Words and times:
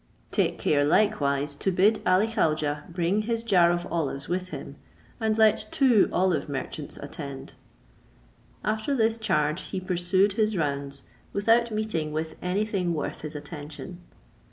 Take 0.31 0.57
care 0.57 0.83
likewise 0.83 1.53
to 1.53 1.71
bid 1.71 2.01
Ali 2.07 2.25
Khaujeh 2.25 2.87
bring 2.89 3.21
his 3.21 3.43
jar 3.43 3.69
of 3.71 3.85
olives 3.91 4.27
with 4.27 4.49
him, 4.49 4.77
and 5.19 5.37
let 5.37 5.67
two 5.69 6.09
olive 6.11 6.49
merchants 6.49 6.97
attend." 7.03 7.53
After 8.63 8.95
this 8.95 9.19
charge 9.19 9.61
he 9.61 9.79
pursued 9.79 10.33
his 10.33 10.57
rounds, 10.57 11.03
without 11.33 11.69
meeting 11.69 12.11
with 12.11 12.35
any 12.41 12.65
thing 12.65 12.95
worth 12.95 13.21
his 13.21 13.35
attention. 13.35 14.01